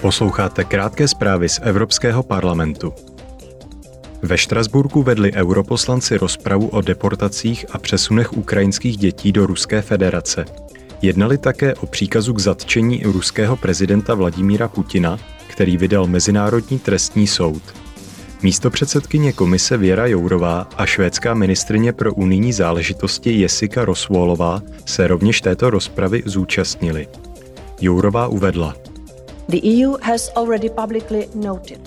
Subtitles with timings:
[0.00, 2.92] Posloucháte krátké zprávy z Evropského parlamentu.
[4.22, 10.44] Ve Štrasburku vedli europoslanci rozpravu o deportacích a přesunech ukrajinských dětí do Ruské federace.
[11.02, 17.62] Jednali také o příkazu k zatčení ruského prezidenta Vladimíra Putina, který vydal Mezinárodní trestní soud.
[18.42, 25.40] Místo předsedkyně komise Věra Jourová a švédská ministrině pro unijní záležitosti Jessica Rosvolová se rovněž
[25.40, 27.08] této rozpravy zúčastnili.
[27.80, 28.76] Jourová uvedla–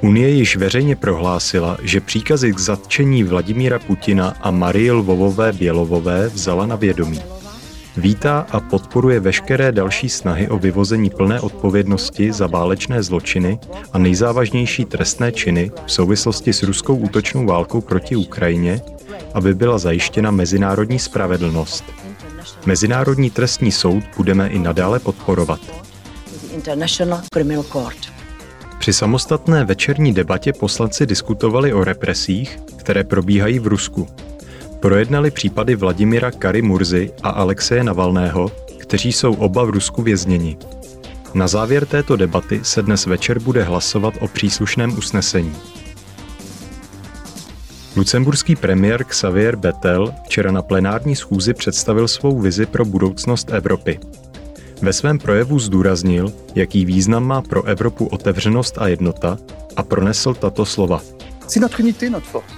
[0.00, 6.66] Unie již veřejně prohlásila, že příkazy k zatčení Vladimíra Putina a Marie Lvovové Bělovové vzala
[6.66, 7.20] na vědomí.
[7.96, 13.58] Vítá a podporuje veškeré další snahy o vyvození plné odpovědnosti za válečné zločiny
[13.92, 18.80] a nejzávažnější trestné činy v souvislosti s ruskou útočnou válkou proti Ukrajině,
[19.34, 21.84] aby byla zajištěna mezinárodní spravedlnost.
[22.66, 25.87] Mezinárodní trestní soud budeme i nadále podporovat.
[26.54, 27.98] International Criminal Court.
[28.78, 34.08] Při samostatné večerní debatě poslanci diskutovali o represích, které probíhají v Rusku.
[34.80, 40.56] Projednali případy Vladimira Kary Murzy a Alexeje Navalného, kteří jsou oba v Rusku vězněni.
[41.34, 45.56] Na závěr této debaty se dnes večer bude hlasovat o příslušném usnesení.
[47.96, 54.00] Lucemburský premiér Xavier Bettel včera na plenární schůzi představil svou vizi pro budoucnost Evropy.
[54.82, 59.38] Ve svém projevu zdůraznil, jaký význam má pro Evropu otevřenost a jednota
[59.76, 61.02] a pronesl tato slova.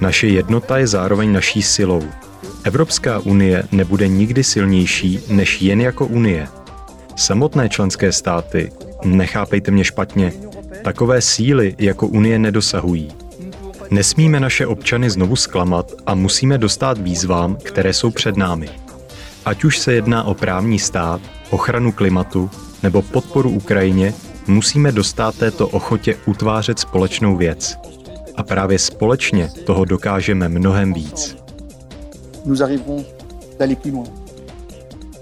[0.00, 2.02] Naše jednota je zároveň naší silou.
[2.64, 6.48] Evropská unie nebude nikdy silnější než jen jako unie.
[7.16, 8.72] Samotné členské státy,
[9.04, 10.32] nechápejte mě špatně,
[10.84, 13.08] takové síly jako unie nedosahují.
[13.90, 18.68] Nesmíme naše občany znovu zklamat a musíme dostat výzvám, které jsou před námi.
[19.46, 22.50] Ať už se jedná o právní stát, ochranu klimatu
[22.82, 24.14] nebo podporu Ukrajině,
[24.46, 27.76] musíme dostat této ochotě utvářet společnou věc.
[28.36, 31.36] A právě společně toho dokážeme mnohem víc.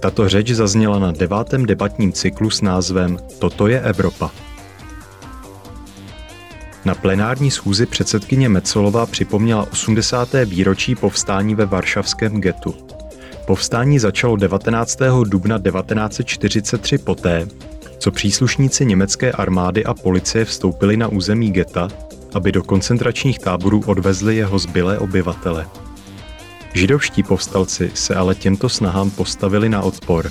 [0.00, 4.30] Tato řeč zazněla na devátém debatním cyklu s názvem Toto je Evropa.
[6.84, 10.28] Na plenární schůzi předsedkyně Mecolová připomněla 80.
[10.44, 12.89] výročí povstání ve varšavském getu.
[13.50, 14.98] Povstání začalo 19.
[15.24, 17.48] dubna 1943 poté,
[17.98, 21.88] co příslušníci německé armády a policie vstoupili na území geta,
[22.34, 25.66] aby do koncentračních táborů odvezli jeho zbylé obyvatele.
[26.74, 30.30] Židovští povstalci se ale těmto snahám postavili na odpor.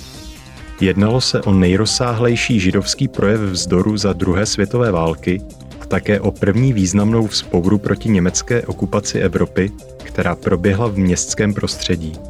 [0.82, 5.42] Jednalo se o nejrozsáhlejší židovský projev vzdoru za druhé světové války
[5.82, 9.72] a také o první významnou vzpouru proti německé okupaci Evropy,
[10.04, 12.29] která proběhla v městském prostředí.